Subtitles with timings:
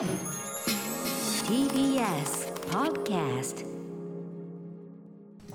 [0.00, 0.08] TBS
[2.70, 3.66] Podcast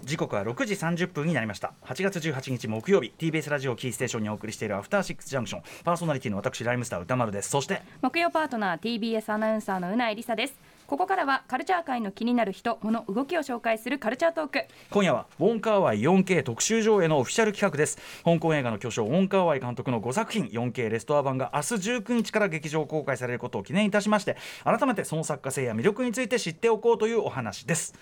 [0.04, 1.74] 時刻は6時30分になりました。
[1.84, 3.12] 8月18日木曜日。
[3.18, 7.50] TBS ラジオキーステーションにお送りしているアフターシックスジャンクションパーソナリティの私ライムスター歌丸です。
[7.50, 14.66] そして木曜パートナー TBS アナウンサーのうないりさですここからはカルチャー界の気になる人物動きを紹介するカルチャートーク。
[14.92, 17.98] 今夜はウォンカーワイ 4K 特集上映のオフィシャル企画です。
[18.24, 27.96] 香港映画の巨匠ウォンカーワイ監督の5作品 4K レストア版が明日19日から劇場公開されることを記念いたしまして改めてその作家性や魅力について知っておこうというお話です。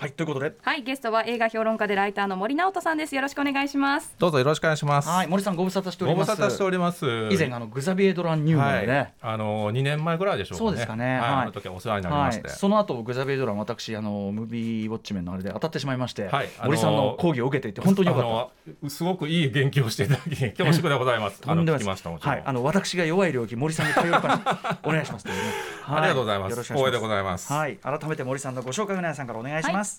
[0.00, 5.08] はいということではいゲストは映画評論家でライターの森直人さんですよろしくお願いしますどうぞよろしくお願いします。
[5.10, 7.04] はい森さんご無沙汰しておりますご無沙汰しております。
[7.30, 10.68] 以前あのグザビエドラン入門はい、でね、あの2年前ぐらいでしょうかね。
[10.70, 12.48] そうですかねはい、はいあの時はお世話になりまして。
[12.48, 18.28] はい、その後グザビエドラン私あのムービーウォッチメンのあれで当たってしまいまして、はい森さんの講義を受けていて本当によかった。
[18.28, 18.48] あ
[18.82, 21.42] のすごくいい勉強をしていただき 恐縮でございます。
[21.46, 22.34] あの聞きましたもちろん。
[22.34, 25.42] はい、あの私が弱い領域森さんに頼るからお願いしますというね。
[25.82, 29.89] は ありがとうございますよろしくお願いし光栄でございますはい、改めて森さんのご紹介を皆さんからお願いします。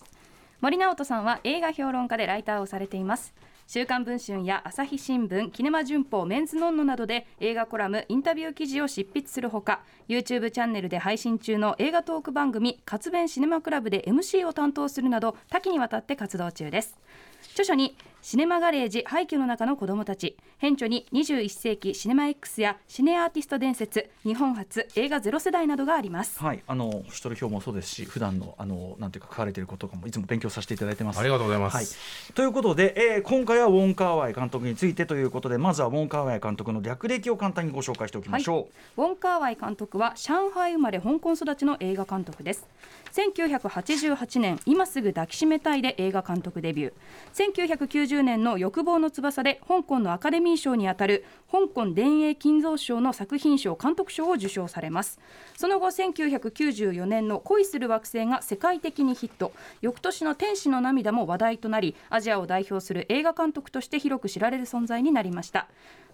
[0.60, 3.34] 森直人さんは映画評論家でライターをされています。
[3.66, 16.98] 週刊文春や朝日新聞キネマ旬報メンズノンノなどで映画コラムインタビュー記事を執筆するほか YouTube チャンネルで配信中の映画トーク番組活弁シネマクラブで MC を担当するなど多岐にわたって活動中です。
[17.52, 20.36] 著書にシネマガレージ廃墟の中の子供たち。
[20.62, 26.38] 編著に21世紀シネマ X やシネアーティスト伝説日本初映画ゼロ世代などがあります。
[26.38, 31.18] はい、あのシュトル表もそうですし、普段のあのなんていうか書かれていることとかもいつも勉強させていただいてます。
[31.18, 31.76] ありがとうございます。
[31.76, 39.02] はい、ということで、えー今回はウォン・カーワイ監督についてということで、まずはウォン・カーワイ監督の略歴を簡単にご紹介しておきましょう。
[39.02, 42.68] ウォン・カーワイ監督は上海生まれ香港育ちの映画監督です
[43.12, 47.76] 1988年今すぐ抱きしめたいで映画監督デビュー。
[47.76, 55.20] 1990年の欲望の翼で香港のアカデミー賞にあたる香港電影金像賞の作品賞監督賞を受賞されます。
[55.56, 59.52] その後1994年の恋する惑星が世界的にヒット。
[59.82, 65.68] 翌年の天使の涙も話題となりアジアを代表する映画監督として広く知られる存在になりました。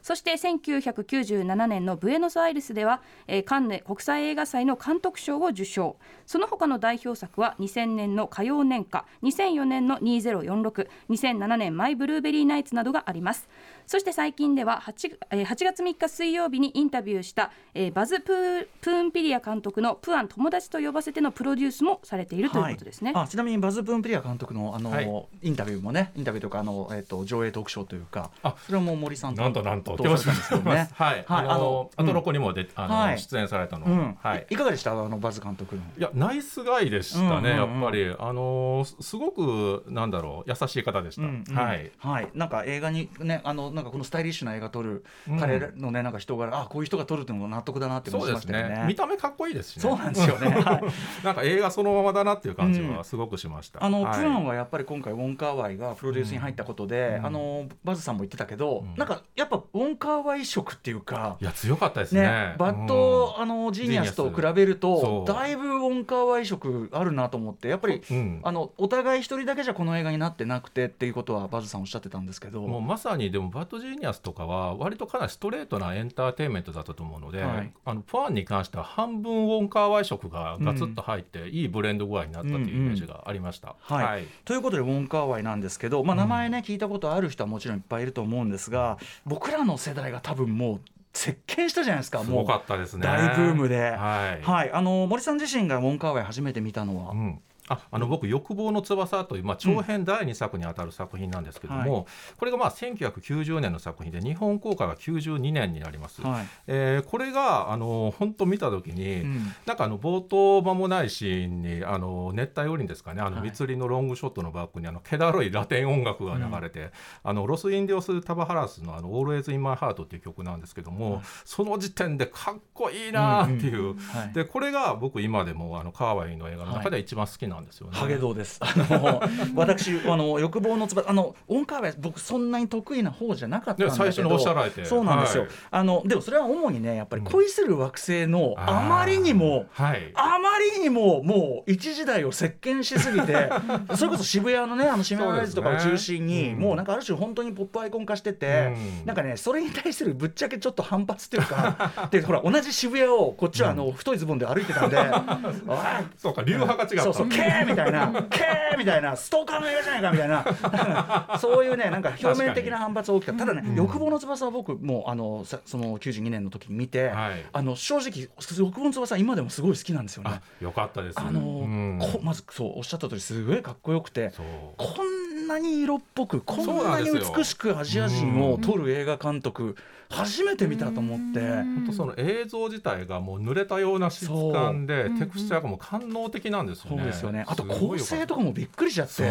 [0.09, 5.97] そして1997年のブエノスアイレスでは、えーカンヌ国際映画祭の監督賞を受賞。
[6.25, 13.51] その他の代表作は2000年の火曜年歌2004年の20462007年マイ・ブルーベリー・ナイツなどがあります。
[13.89, 23.15] そして最近では 8, えー8月3日水曜日にインタビューした、えーバズ・プープーンピリア監督の「プアン友達と呼ばせて」のプロデュースもされているということですね。
[23.15, 25.09] はい、あちなみにバズ・プーンプリア監督のあの、はい。
[25.43, 28.55] インタビューもねインタビューとかあの、えっと上映特賞というかあ。
[28.67, 30.91] それはもう森さんとなんとなんとどうされたんですよね。
[30.93, 32.05] はい、あのうん。
[32.05, 33.19] アトロコにもであの、はい。
[33.19, 34.19] 出演されたの、うん。
[34.21, 34.47] はい。
[34.51, 34.55] い、。
[34.55, 34.93] いかがでした？
[34.93, 35.83] あのバズ監督の。
[35.97, 37.81] いやナイスガイでしたね、うんうんうん。
[37.81, 38.15] やっぱり。
[38.19, 41.57] あのすすごくなんだろう優しい方でした、うんうん。
[41.57, 41.91] はい。
[41.99, 45.39] はい、なんか映画にねあのなんかこのスタイリッシュな映画撮る、うん。
[45.39, 48.77] 彼のねなんか人柄あこういう人が撮るっていうのも納得だなって思いますしたよね。
[48.77, 49.83] ね見た目かっこいいですしね。
[49.83, 50.49] そうなんですよね。
[50.61, 51.25] はい。
[51.25, 54.17] なんか映画そのままだなっていう感じうんはすごくしました、あの、はい。
[54.17, 57.27] プアンはやっぱり今回ウォンカーワイがプロデュースに入ったことで、うん。
[57.27, 58.95] あのバズさんも言ってたけど、うん。
[58.97, 62.23] なんかやっぱウォンカーワイ色っていうかいや強かったですね。
[62.23, 68.41] ね、バッド、あのジーニアスと比べるとだいぶウォンカーワイ色あるなと思ってやっぱり、うん。
[68.43, 72.63] あのお互い一人だけじゃこの映画になってなくてっていうことはバズさんおっしゃってたんですけど。
[72.63, 77.73] もうまさにでもバッドジーニアスとかは割とかなりストレートなエンターテインメントだったと思うので、はい。
[77.85, 83.77] あのプアンに関しては半分ウォンカーワイ色がガツッと入って、いいブレンド具合になったっていうイメージがありました。
[83.81, 84.27] はい。
[84.45, 90.81] ということでウォンカーワイなんですけど、まあ、名前ね、聞いたことある人はもちろんいっぱいいると思うんですが僕らの世代が多分もう
[91.13, 92.27] 席巻したじゃないですかもう。
[92.27, 93.03] すごかったですね。
[93.03, 94.43] 大ブームで、はい。
[94.43, 102.05] はい、あの森さん自身がウォンカーワイ初めて見たのは、うんああの僕「欲望の翼」という、まあ、長編第2作にあたる作品なんですけども、は
[102.37, 106.23] これがまあ1990年の作品で日本公開が92年になります。
[106.23, 106.47] はい。
[106.67, 109.53] えーこれがあの本当見た時に、うん。
[109.67, 113.49] なんかあの冒頭間もないシーンにあの熱帯雨林ですかねあのはい。
[113.49, 116.91] 密林のロングショットのバックにあの気だるいラテン音楽が流れて、
[117.23, 121.23] あのロス・インディオス・タバハラスの「あの Always in My Heart」っていう曲なんですけども、はい。
[121.45, 123.79] その時点でかっこいいなっていう。
[123.79, 124.33] うんうんはい。
[124.33, 127.97] でこれが僕今でもあのカーワイの映画の中では一番好きなんですよね。
[127.97, 128.59] ハゲドウです。
[128.61, 129.23] あの
[129.55, 134.05] 私あの欲望のつばあのオンカーベ僕そんなに得意な方じゃなかったんだけど。
[134.05, 134.85] ね最初におっしゃられて。
[134.85, 135.43] そうなんですよ。
[135.45, 135.51] はい。
[135.71, 140.11] あのでもそれは主にねやっぱり恋する惑星のあまりにも、はい。
[140.15, 143.51] あまりにももう一時代を席巻しすぎて
[143.95, 146.65] それこそ渋谷のねあの渋谷ライズとかを中心に、そうですね。
[146.65, 148.73] もうなんかある種本当にポップアイコン化してて、
[149.03, 149.07] うん。
[149.07, 154.97] なんかねそれに対するぶっちゃけちょっと反発っていうか でほら同じ渋谷をこっちはあの太いズボンで歩いてたんで
[155.67, 155.79] 「おい
[156.17, 167.45] そうか流派が違そうそう、ケーみたいな、ケーみたいな、ストーカーの映画じゃないかみたいな、 そういうね、なんか表面的な反発が大きかった、ただね、欲望の翼は僕、もうあのさその92年の時に見て、はい。
[167.53, 168.29] あの正直、
[168.59, 170.31] 欲望の翼、今でもすごい好きなんですよね。
[170.35, 170.65] あ。
[170.65, 171.21] よかったです。
[171.21, 171.99] あのうん。
[172.01, 174.33] こまずそうおっしゃった通りすごいかっこよくて
[174.77, 179.77] こんなに色っぽくこんなに美しくアジア人を撮る映画監督
[180.11, 181.41] 初めて見たと思って。
[181.41, 186.97] 本当その映像自体がもう濡れたような質感でテクスチャーがもう官能的なんですよね。
[186.99, 187.45] そうですよね。
[187.47, 189.23] あと構成とかもびっくりしちゃって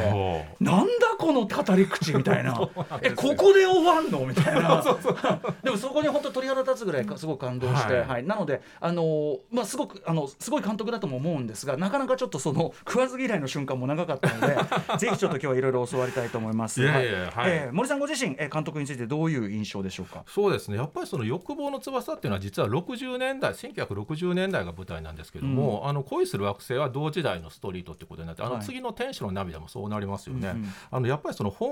[0.60, 2.52] なんだこの語り口みたいな。
[2.90, 4.84] なえここで終わんのみたいな。
[5.64, 8.24] でもそこに本当鳥肌立つぐらいかすごく感動して、ははい。
[8.24, 14.56] いなのであのーまあすごくあのすごい監督だとも思うんですがなかなかちょっとその食わず嫌いの瞬間も長かったので
[15.00, 16.82] ぜひちょっと今日はいろいろ教わりたいと思います。
[16.82, 17.52] いやいやはい。
[17.52, 20.24] えー森さんご自身、えー監督についてどういう印象でしょうか？
[20.28, 28.58] そうですねやっぱりその欲望の翼っていうのは実は60年代1960年代が舞台なんですけども、あの恋する惑星は同時代のストリートってことになってあはい。
[28.58, 30.50] の次の天使の涙もそうなりますよね。
[30.50, 30.56] うん。
[30.58, 31.66] うんあのやっぱりその香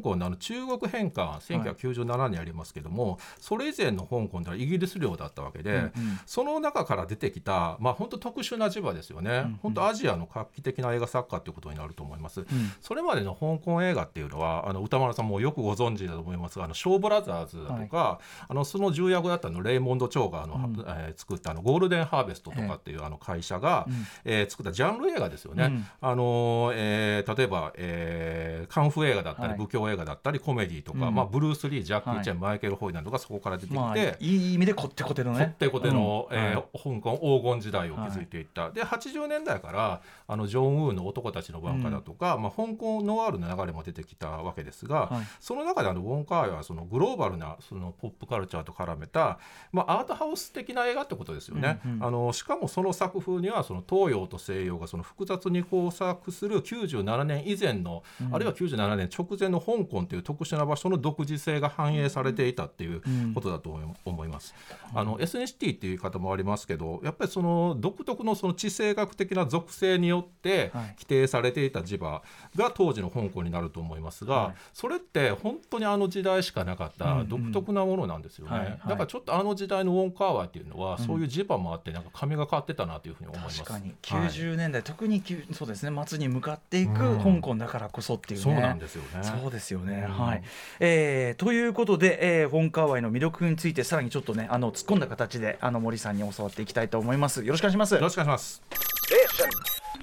[0.00, 5.92] 港のあの中国返還1997年ありますけども、それ以前の香港ではイギリス領だったわけで、うんうん。
[6.26, 12.44] その中から出てきた、まあ、本当特殊な磁場ですよね、本当アジアの画期的な映画作家ということになると思います。
[12.80, 23.86] それまでの香港映画っていうのはあの歌丸さんもよくご存知だと思いますがあのショーブラザーズだとか、あのその重役だったのレイモンド・チョーがあの、えー作ったあのゴールデン・ハーベストとかっていうあの会社が、
[24.24, 25.64] えー作ったジャンル映画ですよね。
[25.64, 25.86] うん。
[26.00, 29.58] あのえー例えば、えーカンフー映画だったり、はい。
[29.58, 31.14] 武教映画だったりコメディとか、うん。
[31.14, 35.44] まあ、ブルース・リージャッキー・チェン、はマイケル・ホイなどがそこから出てきて、まあ、いい意味でこってこてのね。
[35.46, 36.36] こってこての、うん。
[36.36, 36.64] えーはい。
[36.74, 45.26] 香港黄金時代を築いていった、で80年代からあのジョン・ウーの男たちの挽歌だとか、まあ、香港ノワールの流れも出てきたわけですが、はい。
[45.40, 49.38] その中であのウォン・カーイはそのグローバルなそのポップカルチャーと絡めた、
[49.72, 51.80] まあ、アートハウス的な映画ってことですよね。
[51.84, 52.04] うんうん。
[52.04, 58.02] あのしかもその作風にはその東洋と西洋がその複雑に交錯する97年以前の、
[58.32, 63.02] あるいは97年直前の香港という特殊な場所の独自性が反映されていたっていう
[63.34, 64.54] ことだと思います。
[64.94, 70.94] あのエスニシティっていう言い方もありますけどやっぱりその独特のその地政学的な属性によってはい。
[70.94, 72.22] 規定されていた磁場
[72.56, 74.54] が当時の香港になると思いますが、はい。
[74.72, 78.80] それって本当にあの時代しかなかった独特なものなんですよね、はいはい。
[78.86, 83.58] だからちょっとあの時代のウォン・カーワイっていうのは、そういう磁場もあってなんか髪が変わってたなというふうに思います。
[83.62, 83.94] 確かに。
[84.06, 84.28] はい。
[84.28, 87.40] 90年代、特にきゅそうですね末に向かっていくうん。
[87.40, 89.22] 香港だからこそっていうね、そうなんですよね。
[89.22, 90.18] そうですよね、うん。
[90.26, 90.42] はい、
[90.80, 97.44] えーということで、えー、本川愛の魅力についてさらにちょっとねあの突っ込んだ形であの森さんに教わっていきたいと思います。
[97.44, 97.94] よろしくお願いします。
[97.94, 98.94] よろしくお願いします。
[99.14, 99.43] Junction.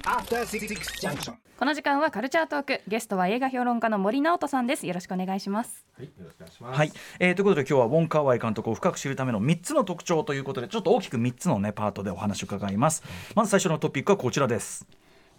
[0.04, 4.84] この時間はカルチャートークゲストは映画評論家の森直人さんです。
[4.84, 5.86] よろしくお願いします。
[5.96, 6.78] はい、よろしくお願いします。
[6.78, 13.04] はい、えーということで今日はウォン・カーワイ監督を深く知るための3つの特徴ということでちょっと大きく3つのねパートでお話を伺います。
[13.36, 14.88] まず最初のトピックはこちらです。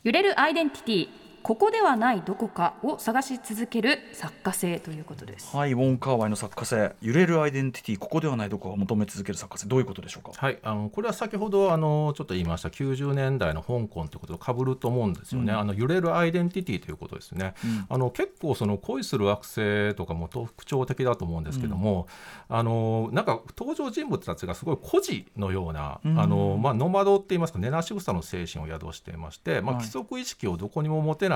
[0.04, 1.08] 揺れるアイデンティティ
[1.44, 5.54] ここではないどこかを探し続ける作家性ということです。
[5.54, 6.96] はいウォン・カーワイの作家性。
[7.02, 9.68] 揺れるアイデンティティここではないどこかを求め続ける作家性。
[9.68, 10.32] どういうことでしょうか？
[10.34, 17.56] はい、あのこれは先ほどあのちょっと言いました90年代の香港ということとかぶると思うんですよね、あの揺れるアイデンティティということですね、
[17.90, 22.08] あの結構その恋する惑星とかも特徴的だと思うんですけども、
[22.48, 29.84] あのなんか登場人物たちがすごい孤児のような、あのまあ、ノマドって言いますか根なし草の精神を宿していまして、まあ、はい。
[29.84, 31.33] 規則意識をどこにも持てない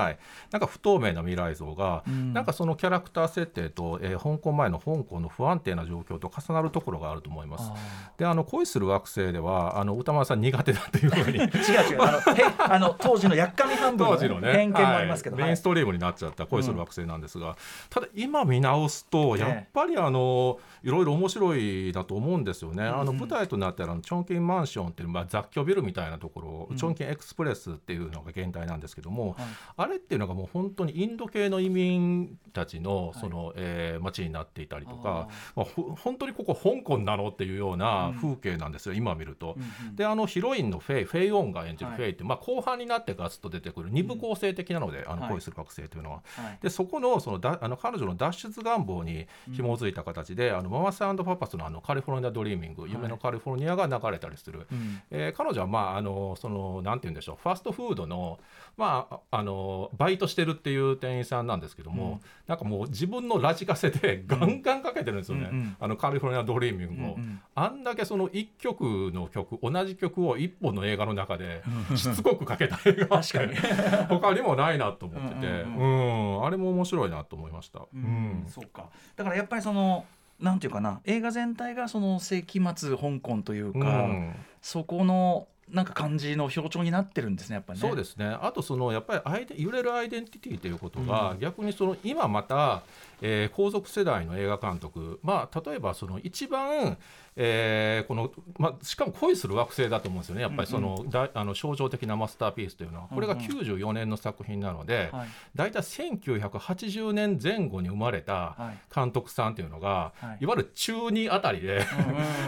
[0.50, 7.70] なんか不透明な未来像が、なんかそのキャラクター設定と、えー香港前の香港の不安定な状況と重なるところがあると思います。
[8.18, 11.38] であの恋する惑星ではあの歌丸さん苦手だというふうに。
[11.38, 12.02] 違う違う。
[12.02, 14.52] あのへあの当時のやっかみ半分の当時のね。
[14.52, 15.44] 偏見もありますけど、はい。
[15.44, 17.56] メインストリームになっちゃった恋する惑星なんですが、
[17.90, 19.42] ただ今見直すとええ。
[19.42, 29.36] やっぱりあのいろいろ面白いだと思うんですよね、あの舞台となってあるチョンキンマンションっていう、まあ、雑居ビルみたいなところ、 Chungking Express っていうのが原題なんですけども、
[29.76, 39.56] あれっていうのがもう本当にインド系の移民たちのその、えー街になっていたりとか、まあ、ほ本当にここ香港なのっていうような風景なんですよ、今見ると。
[39.94, 45.30] であのヒロインのフェイ、フェイ・ウォンが演じるフェイって、まあ、後半になってガツッと出てくる二部構成的なので、あのはい。
[45.32, 46.22] 恋する惑星というのは。
[46.36, 46.58] はい。
[46.62, 55.02] でそこのそのだあの彼女の脱出願望に紐づいた形で、あのママスパパスのあのカリフォルニア・ドリーミング、夢のカリフォルニアが流れたりする、ん。
[55.10, 58.38] えー彼女は、まあ、あのそのなんて言うんでしょうファストフードの,、
[58.76, 65.76] まあ、あののバイトしてるっていう店員さんなんですけども、なんかもう自分のラジカセでガンガンかけてるんですよね、うんうん。
[65.78, 67.40] あのカリフォルニア・ドリーミングを、うんうん。
[67.54, 71.62] あんだけその1曲の曲同じ曲を1本の映画の中で
[71.94, 73.54] しつこくかけた映画って 確かに。
[74.08, 75.46] 他にもないなと思ってて。
[75.46, 76.46] うんううん。
[76.46, 77.80] あれも面白いなと思いました。
[77.92, 78.44] うん。
[78.48, 78.86] そうか。
[79.14, 80.06] だからやっぱりその
[80.40, 81.00] なんていうかな。
[81.04, 84.34] 映画全体がその世紀末香港というか、うん。
[84.62, 87.86] そこのなんか感じの象徴になってるんですねやっぱりね。
[87.86, 92.82] そうですねあとそのやっぱりアイデ揺れるアイデンティティということが、逆にその今また、
[93.20, 96.96] えー皇族世代の映画監督、まあ、例えばその一番、
[97.40, 100.42] えーこのまあ、しかも恋する惑星だと思うんですよね。
[100.42, 103.08] やっぱりその、だあの象徴的なマスターピースというのは。
[103.08, 105.28] これがうんうん94年の作品なので、はい。
[105.54, 108.94] 大体1980年前後に生まれたはい。
[108.94, 110.44] 監督さんというのが、はい。
[110.44, 111.86] い、わゆる中2あたりで、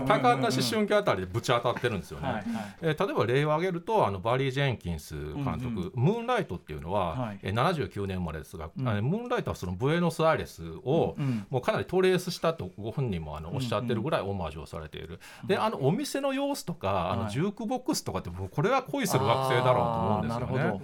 [0.07, 2.27] 多感な思春期あたりでぶち当たってるんですよね。
[2.27, 2.45] はいはい。
[2.83, 7.39] えー例えば例を挙げるとあのバリー・ジェンキンス監督「ムーンライト」っていうのは、はい。
[7.43, 8.85] えー79年生まれですが、うん。
[8.85, 17.19] ムーンライトはそのブエノスアイレスを、うんもうかなりトレースしたとご本人もあのおっしゃってるぐらいオマージュをされている、であのお店の様子とかあはい。
[17.25, 20.47] のジュークボックスとかってこれは恋する惑星だろうと思うんですよ
[20.81, 20.83] ね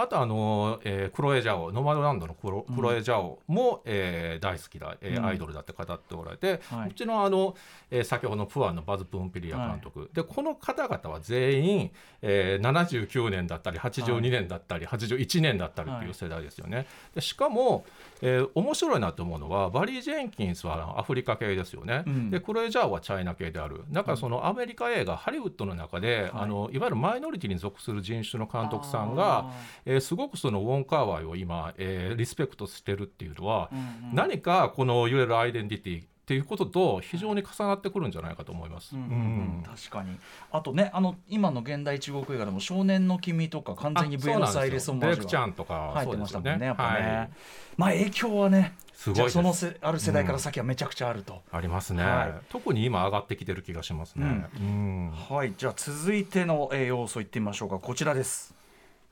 [0.00, 5.26] あとあの、えークロエ・ジャオノマドランドのクロクロエ・ジャオも、えー大好きだ、えーうん。
[5.26, 6.90] アイドルだって語っておられて、はい。
[6.90, 7.56] うちのあの、
[7.90, 11.90] えー先ほどのプアンのバズ・プンピリア監督、でこの方々は全員、
[12.22, 16.86] えー79年だったり82年だったり、81年だったりっていう世代ですよね。
[17.16, 17.84] でしかも、
[18.22, 22.30] えー面白いなと思うのはバリー・ジェンキンスはアフリカ系ですよね、うん。
[22.30, 23.82] でクロエ・ジャオはチャイナ系である。
[23.90, 29.50] だからそのアメリカ映画、ハリウッドの中で、い、あのいわゆるマイノリティに属する人種の監督さんが、
[29.88, 34.14] えーすごくそのウォン・カーワイを今、えーリスペクトしてるっていうのは、うんうん。
[34.14, 38.94] 何かこのいわゆるアイデンティティっていうことと非常に重なってくるんじゃないかと思います。
[38.94, 39.16] うんうんうん。
[39.16, 39.20] う
[39.60, 39.62] ん。
[39.64, 40.18] 確かに。
[40.52, 47.30] あとねあの今の現代中国映画でも「少年の君」とか完全にブエノスアイレスオマージュがデレクちゃんとか入ってましたもんねやっぱね、はい。
[47.78, 49.32] まあ影響はねすごいです。
[49.32, 52.34] じゃあそのせある世代から先はめちゃくちゃあると、ありますね、はい。
[52.48, 54.44] 特に今上がってきてる気がしますね。
[54.58, 55.12] うん。
[55.12, 55.54] はい。
[55.56, 57.78] じゃあ続いての、えー要素いってみましょうか。
[57.78, 58.57] こちらです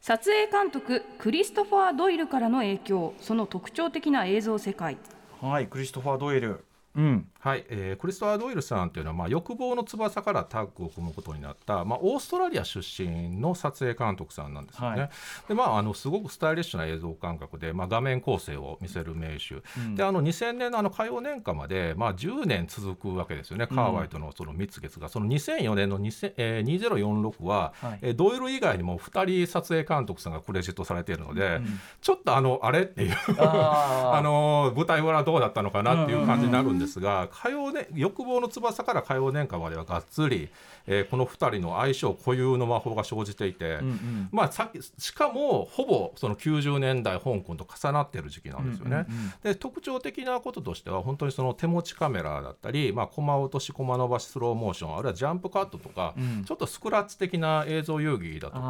[0.06, 4.98] 撮影監督クリストファー・ドイルからの影響その特徴的な映像世界。
[5.40, 6.64] はいクリストファー・ドイル。
[6.94, 7.28] うん。
[7.46, 15.00] はいえークリストファー・ドイルさんというのは、まあ、欲望の翼からタッグを組むことになった、まあ、オーストラリア出身の撮影監督さんなんですよね。
[15.02, 15.10] はい。
[15.46, 19.62] でまあ、あのすごくスタイリッシュな映像感覚で、まあ、画面構成を見せる名手、
[19.94, 25.08] であの2000年のあの火曜年間まで、まあ、10年続くわけですよね、カーワイとのその蜜月が。
[25.08, 27.98] その2004年の2000、えー2046は、はい。
[28.02, 31.60] えードイル以外にも2人撮影監督さんがクレジットされているので、
[32.00, 40.48] ちょっとあのあれっていう あの舞台裏どうだったのかなっていう感じになるんですが、火曜ね、欲望の翼から火曜年間まではがっつり、
[40.86, 44.28] えーこの2人の相性固有の魔法が生じていて、うんうん。
[44.32, 49.06] まあ、さっきしかもほぼその90年代香港と重なってる時期なんですよね。
[49.08, 56.44] うんうんうんで特徴的なこととしては本当にその手持ちカメラだったり、まあ、コマ落としコマ伸ばしスローモーションあるいはジャンプカットとか、うん。
[56.44, 58.60] ちょっとスクラッチ的な映像遊戯だとか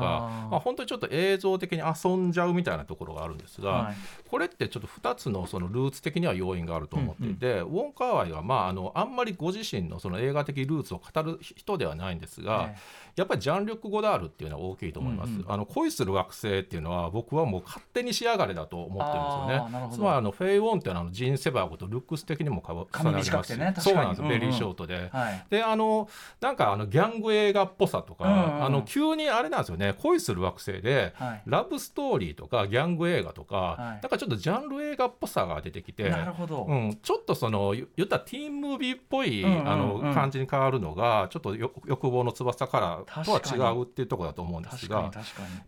[0.50, 3.96] まあ、本当にちょっと映像的に遊んじゃうみたいなところがあるんですが、はい。
[4.28, 12.78] これってちょっと2つのそのルーツ的には要因があると思っていて、ウォン・カーワイはまああのあんまりご自身のその映画的ルーツを語る人ではないんですが、ね
[13.16, 15.30] やっぱりジャンルク・ゴダールっていうのは大きいと思います。
[15.30, 15.44] うんうん。
[15.50, 19.88] あの恋する惑星っていうのは僕はもう勝手に仕上がれだと思ってるんですよね。
[19.92, 25.08] つまりあのフェイ・ウォンっていうのはジン・セバーゴとルックス的にもかわ髪重なりますねそうなんです、うんうんベリーショートで。
[25.12, 25.46] はい。
[25.48, 26.08] であの
[26.40, 29.94] なんかあのギャング映画っぽさとか、うんうんあの急にあれなんですよね。
[30.02, 31.42] 恋する惑星で、はい。
[31.46, 33.80] ラブストーリーとかギャング映画とか、はい。
[33.80, 39.68] なんかちょっとジャンル映画っぽさが出てきてなるほど、うん、ちょっとその言言ったらティーンムービーっぽい、うんうんうん。
[39.68, 45.10] あの感じに変わるのがちょっとよ欲望の翼からとは違うっていうところだと思うんですが。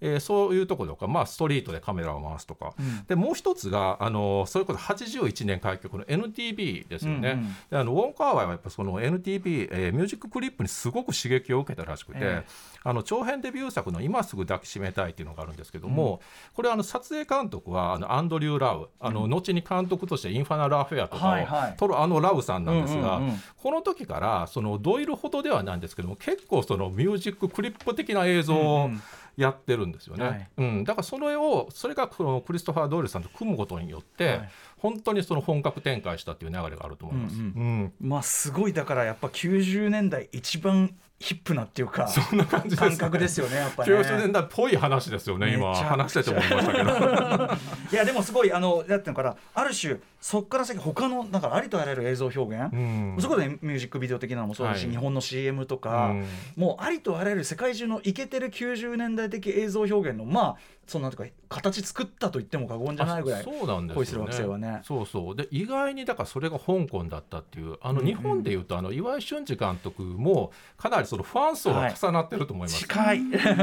[0.00, 3.04] えーそういうところとか、まあ、ストリートでカメラを回すとか、うん。
[3.06, 7.54] でもう一つがあのそれこそ81年開局の NTB ですよね、うんうん。
[7.70, 12.44] であのウォン・カーワイはやっぱその NTB、えーミュージッククリップにすごく刺激を受けたらしくて、え
[12.84, 16.20] あの長編デビュー作の「今すぐ抱きしめたい」っていうのがあるんですけども、
[16.54, 18.88] これはあの撮影監督はあのアンドリュー・ラウ。
[19.00, 21.74] あの、後に監督としてインファナル・アフェアとかをはいはい。
[21.76, 23.40] 撮るあのラウさんなんですが、うんうんうん。
[23.56, 29.02] この時からそのドイルほどではないんですけども結構そのミュージッククリップ的な映像をうんうん。
[29.38, 30.48] やってるんですよね、はい。
[30.58, 34.48] うん、だからそれをそれがこのクリストファー・ドイルさんと組むことによって、はい。
[34.78, 37.36] 本当にその本格展開したっていう流れがあると思います。
[37.36, 37.92] うんうん。
[38.00, 38.72] まあすごい。
[38.72, 42.76] だからやっぱ90年代一番ヒップなっていうかそんな感じね。
[42.76, 43.92] 感覚ですよねやっぱね。
[43.92, 45.74] 90年代っぽい話ですよね今。
[45.74, 47.54] 話してて思いましたけど。
[47.92, 53.16] いやでもすごいあのだってのからある種そっから先他のだからありとあらゆる映像表現、うん。
[53.18, 54.90] そこでミュージックビデオ的なのもそうだし、はい。
[54.92, 56.26] 日本の CM とか、うん。
[56.56, 60.56] もうありとあらゆる世界中のイケてる90年代的映像表現のまあ
[60.88, 64.80] そのなんていうか形作ったと言っても過言じゃないぐらいあそうなんでする惑星はね。
[64.82, 65.36] そうそう。
[65.36, 73.20] で意外にだからそれが香港だったっていうあの日本でいうと、あの岩井俊二監督もかなりそのファン層が重なってると思います、近い。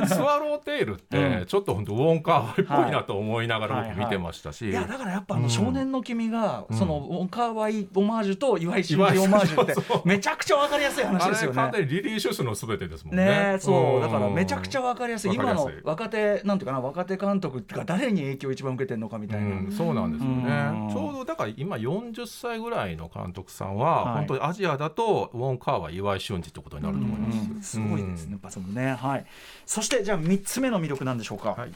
[0.08, 1.46] スワローテイルって、うん。
[1.48, 5.44] ちょっと本当ウォンカーワイっぽいなと思いながらはい僕見てましたし、いやだからやっぱあうん。
[5.44, 9.74] の少年の君が、うんそのウォンカーワイオマージュと岩井俊二オマージュって
[10.05, 11.58] めちゃくちゃわかりやすい話あですよね。
[11.58, 11.72] れ完。
[11.72, 13.25] 全にリリー・シュスの全てですもんね。
[13.25, 14.01] ねそう。
[14.01, 14.34] だからん。
[14.34, 15.34] めちゃくちゃわかりやすい。
[15.34, 20.44] 今の若手なんていうかな若手監督が誰に影響を一番受けてるのかみたいな、うん、そうなんですようん。
[20.44, 20.94] ね。
[20.94, 24.14] ちょうどだから今40歳ぐらいの監督さんは、はい。
[24.16, 27.32] 本当にアジアだとウォン・カーは岩井俊二ってことになると思いま
[27.62, 27.78] す。
[27.80, 27.86] うん。
[27.88, 28.94] すごいですね、やっぱそのね。
[28.94, 29.26] はい。
[29.66, 31.72] そしてじゃあ3つ目の魅力なんでしょうか、はい。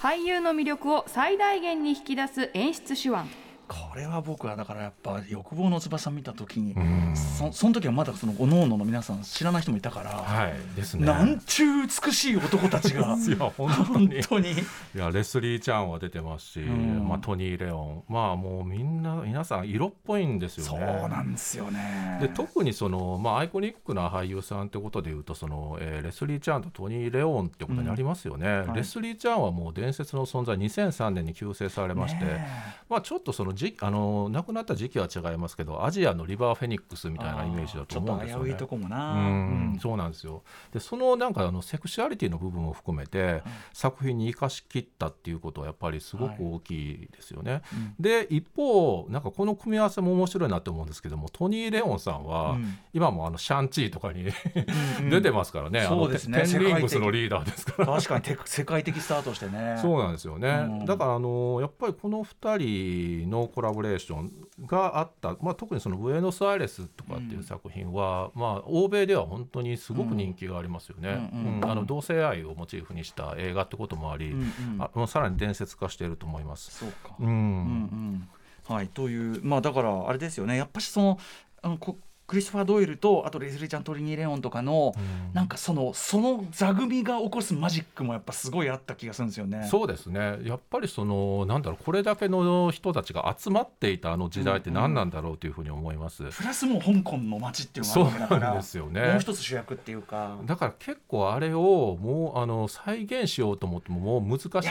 [0.00, 7.14] 俳優の魅力を最大限に引き出す演出手腕これは僕はだからやっぱ欲望の翼見た時に、うん。
[7.16, 11.06] そその時はまだそのおのおのの皆さん知らない人もいたから、はいですね。
[11.06, 14.52] なんちゅう美しい男たちが いや本当本に。
[14.52, 14.54] い
[14.94, 17.08] やレスリー・チャンは出てますし、ん。
[17.08, 18.02] まあ、トニー・レオン。
[18.08, 20.86] まあもうみんな皆さん色っぽいんですよそうね。
[21.08, 22.18] なんですよね。
[22.20, 28.76] で特にその、まあ、アイコニックな俳優さんってことでいうとその、えーレスリー・チャンとトニー・レオンってことになりますよね、はい。
[28.76, 32.46] レスリー・チャンはもう伝説の存在2003年に急逝されまして、ね
[32.88, 38.44] まあ、ちょっとそのじあの亡くなった時期は違いますけどアジアのリバー・フェニックスみたいなイメージだと思うんですよね。
[38.44, 38.66] ちょっと危ういと。
[38.66, 39.72] こもな、うん。
[39.72, 39.78] うん。
[39.80, 40.42] そうなんですよ。
[40.72, 43.42] でそのなんかあのセクシュアリティの部分を含めて
[43.72, 47.62] 作品に生かしきったっていうことはやっぱりすごく大きいですよね。
[47.72, 47.94] うん。
[47.98, 52.78] で一方なんかこの組み合わせも面白いなと思うんですけどもトニー・レオンさんは、うん。
[52.92, 54.24] 今もあのシャンチーとかに
[55.00, 56.42] うん出てますからね、あのそうですね。
[56.42, 57.86] テンリングスのリーダーですから。
[57.86, 59.78] 確かにて世界的スタートしてね。
[59.80, 60.84] そうなんですよね、うん。
[60.84, 64.32] だからあのやっぱりこの2人のコラボレーション
[64.66, 71.60] があった、まあ、特にその「ブエノスアイレス」とかっていう作品は、まあ、欧米では本当にすごく人気がありますよね、うんうん。
[71.62, 71.70] うん。
[71.70, 76.70] あの同性愛をモチーフにした映画ってこともあり、うんうさらに伝説化していると思います。
[76.78, 77.14] そうか。
[77.18, 77.26] うん。
[77.26, 78.74] うんうん。
[78.74, 78.88] はい。
[78.88, 80.56] というまあだからあれですよね。
[80.56, 81.18] やっぱしその
[81.62, 89.66] あのこクリストファー・ドイルとあとレズリー・ちゃんトリニー・レオンとかの、うんなんかそのその座組が起こすマジックもやっぱすごいあった気がするんですよね。
[89.68, 96.22] そうですねやっぱりそのなんだろうこれだけの人たちが集まっていたあの時代って何なんだろうというふうに思います。
[96.22, 99.16] プラスもう香港の街っていうのそうがあるからなんですよもうね。
[99.18, 100.38] 一つ主役っていうか。
[100.44, 104.68] だから結構あれをもうあの再現しようと思ってももう難し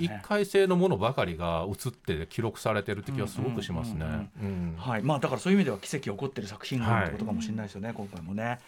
[0.00, 4.04] い一回性のものばかりが映って記録されてるって気がすごくしますね
[4.42, 4.72] うんうん。
[4.72, 8.58] うんはいまあ、だからそういう意味では奇跡起こってる作品があるってことかもしれないですよね、今回もね。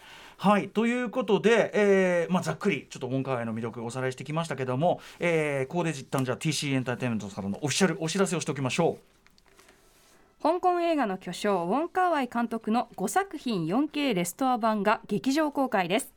[0.41, 16.11] はいということで、えーまあ、ざっくりちょっとウォンカワイの魅力をおさらいしてきましたけども、えー、ここで一旦じゃあ TC エンターテインメントからのオフィシャルお知らせをしておきましょう香港映画の巨匠ウォン・カーワイ監督の5作品 4K レストア版が劇場公開です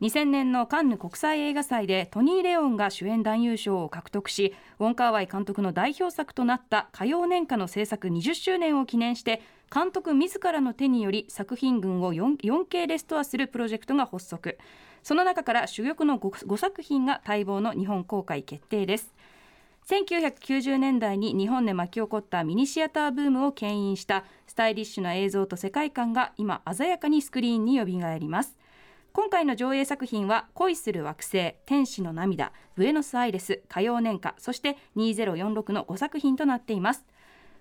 [0.00, 9.40] 2000年のカンヌ国際映画祭でトニー・レオンが主演男優賞を獲得しウォン・カーワイ監督の代表作となった火曜年間の制作20周年を記念して
[9.72, 14.56] 監督自らの手により作品群を 4- 4K レストアするプロジェクトが発足。
[15.02, 19.14] その中から珠玉の 5, 5作品が待望の日本公開決定です。
[19.88, 28.56] 1990年代に日本で巻き起こったミニシアターブームを牽引したスタイリッシュな映像と世界観が今鮮やかにスクリーンによみがえります。
[29.12, 37.04] 今回の上映作品は恋する惑星天使の涙ブエノスアイレス火曜年歌そして2046の5作品となっています。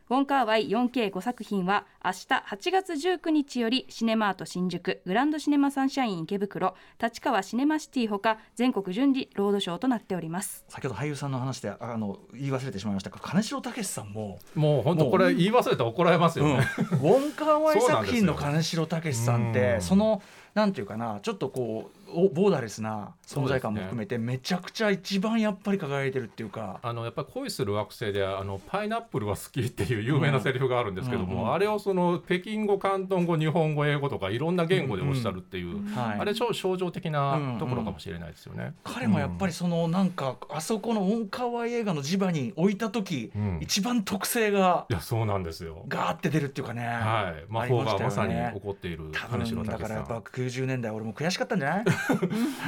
[0.10, 10.64] ウォンカーワイ 4K5 作品は明日8月19日よりシネマート新宿グランドシネマサンシャイン池袋立川シネマシティほか全国順次ロードショーとなっております。
[10.70, 16.66] う先ほど俳優さんの話であの言い忘れてしまいましたが金城武さんも、もう本当これ言い忘れたら怒られますようん、 ウね。
[17.02, 20.22] ォンカーワイ作品の金城武さんってうんその
[20.54, 21.97] なんていうかなちょっとこうお
[22.34, 26.80] ボーダレスな存在感も含めて、めちゃくちゃ一番やっぱり輝いてるっていうか。
[26.82, 31.54] あのやっぱり恋する惑星であのパイナップルは好きっていう有名なセリフがあるんですけども、うんうん。
[31.54, 36.20] あれをその北京語広東語日本語英語とかいろんな言語でおっしゃるっていう、はい。
[36.20, 38.74] あれ超象徴的なところかもしれないですよね。
[38.84, 43.58] 彼もやっぱりそのなんかあそこのウォンカーワイ映画の磁場に置いた時、うん。
[43.62, 45.84] 一番特性がいやそうなんですよ。
[45.88, 49.78] ガーって出るっていうかね、はい、魔法がまさに起こっている多金城分だ。
[49.78, 51.86] からやっぱ90年代俺も悔しかったんじゃない？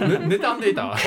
[0.08, 0.96] ね妬んでいた？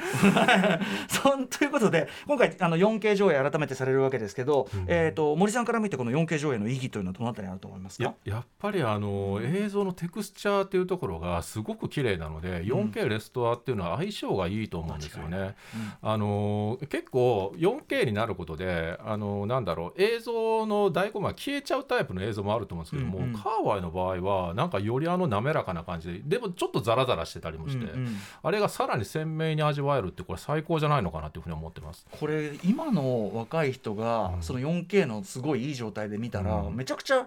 [1.08, 8.04] そんということで今回あの 4K 上映改めてされるわけですけど、えー、と森さんから見てこの 4K 上映の意義というのはどのあたりにあると思いますか？
[8.04, 15.54] ややっぱりあの映像のテクスチャーっていうところがすごく綺麗なので 4K レストアっていうのは相性がいいと思うんですよね。
[16.02, 23.32] あの結構 4K になることであのなんだろう映像の醍醐味が消えちゃうタイプの映像もあると思うんですけども、うんうん。
[23.34, 28.16] カーワイの場合はなんかよりあの滑らかな感じででもちょっとザラザラしてたりもして、うんうん。
[28.42, 32.06] あれがさらに鮮明に味わえるってこれ最高じゃないのかなっていうふうに思ってます。
[32.10, 37.26] これ今の若い人がうんその 4K のすごいいい状態で見たら、うんめちゃくちゃ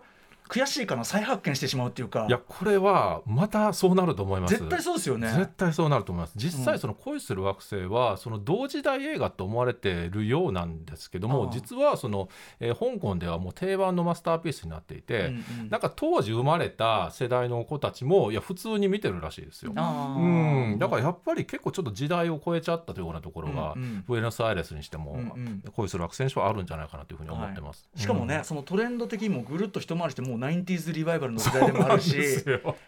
[0.50, 2.26] 悔しいかな再発見してしまうっていうか。
[2.28, 4.56] いやこれはまたそうなると思います。
[4.56, 5.32] 絶対そうですよね。
[5.32, 6.34] 絶対そうなると思います。
[6.36, 6.66] 実うん。
[6.66, 12.30] 際その恋する惑星はその同時代映画と思われてるようなんですけどあもあ実はその、
[12.60, 15.70] えー香港ではもう定番のマスターピースになっていて、うんうん。
[15.70, 19.72] なんか当時生まれた世代の子たちもいや普通に見てるらしいですよ。
[19.72, 24.04] うん、だからやっぱり結構ちょっと時代を超えちゃったというようなところが、うんうん。
[24.06, 25.64] ブエノスアイレスにしても、うんうん。
[25.74, 27.88] 恋する惑星にしてはあるんじゃないかなというふうに思ってます。
[27.96, 28.44] しかもね、うん。
[28.44, 32.16] そのトレンド的にもぐるっと一回りしてもう 90s リバイバルの時代でもあるし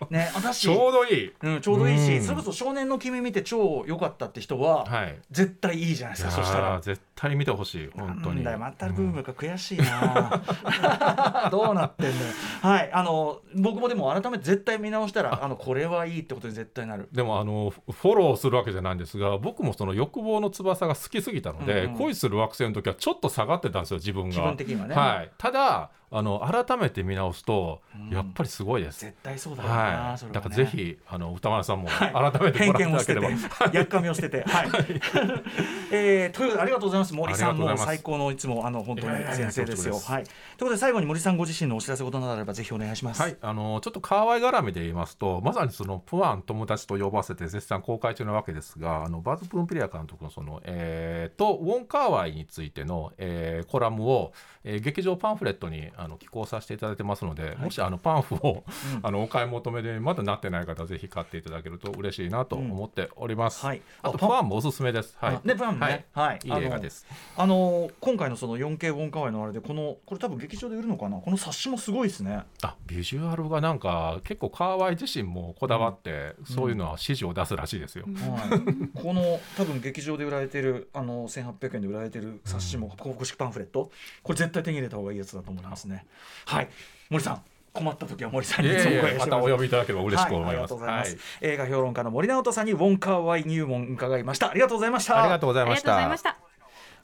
[0.10, 1.34] ねあだしちょうどいい。
[1.42, 2.24] うん、ちょうどいいし、うん。
[2.24, 5.18] それこそ少年の君見て超良かったって人は、はい。
[5.32, 6.82] 絶対いいじゃないですかそしたら。
[6.82, 8.36] 絶対見てほしい本当に。
[8.38, 10.42] なんだよまたブームが悔しいな、
[11.52, 12.22] どうなってんのよ。
[12.62, 15.48] はいあの僕もでも改めて絶対見直したらあ。
[15.48, 17.08] のこれはいいってことに絶対なる。
[17.12, 21.98] でもあのフフォローするわけじゃないんですが僕もその欲望の翼が好きすぎたので、うんうん。
[21.98, 24.36] 恋する惑星の時はちょっと下がってたんですよ自分が。
[24.36, 24.96] 気分的にはね。
[24.96, 28.10] はい、ただあの改めて見直すと、うん。
[28.10, 30.34] やっぱりすごいです、絶対そうだよな、はい。
[30.34, 32.32] だからぜひあの歌丸さんもはい。
[32.32, 33.30] 改めて偏ご覧いただければ、
[33.74, 34.70] やっかみを捨てて、はい。
[35.92, 37.14] えーということでありがとうございます。
[37.14, 40.00] 森さんも最高のいつもあの本当に先生ですよ。
[40.00, 40.24] はい。
[40.24, 43.22] ということで最後に森さんご自身のお知らせことなどあればぜひお願いします。
[43.22, 54.32] はい、あのちょっとカーワイ絡みで言いますとまさにそのプアン友達と呼ばせて絶賛公開中なわけですがあのバズ・プルンピリア監督のその、えーとウォン・カーワイについての、えーコラムを、
[54.64, 58.64] えー劇場パンフレットにあの寄稿させていただいてますので、もしあのパンフを、
[59.04, 63.64] あのお買い求めでまだなってない方はぜひ買っていただけると嬉しいなと思っております。
[63.64, 65.16] うんはいあとあパンもおすすめです。
[65.20, 65.42] はいあ。
[65.44, 67.06] ねパンもねはいいい映画です。
[67.38, 71.18] あの今回のその 4K ウォンカワイのあれでこのこれ多分劇場で売るのかな？
[71.18, 72.44] この冊子もすごいですね。
[72.62, 78.06] あビジュアルがなんか結構カーワイ自身もこだわって、そういうのは指示を出すらしいですよ。
[78.06, 83.92] はい、この多分劇場で売られてるあの1800円で売られてる冊子も公式パンフレット？
[84.24, 86.06] これ絶対手に入れた方がいいやつだと思いますね。
[86.46, 86.70] はい。
[87.10, 87.42] 森さん
[87.74, 88.76] 困った時は森さんいに
[89.20, 90.70] またお呼びいただければ嬉しく思いはい、ありがます。
[90.70, 91.20] とうございます、はい。
[91.42, 94.50] 映画評論家の森直人さんにウォンカーワイ入門伺いました。
[94.50, 95.22] ありがとうございました。
[95.22, 96.38] ありがとうございました。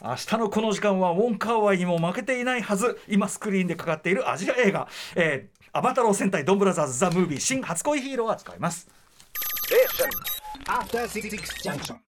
[0.03, 2.99] 明日のこの時間はウォンカーワイにも負けていないはず。
[3.07, 8.89] 今スクリーンでかかっているアジア映画、えーアバタロー戦隊ドンブラザーズ・ザ・ムービー新初恋ヒーローを扱います。
[9.69, 10.09] Station.
[10.67, 11.29] After Six
[11.63, 11.95] Junction.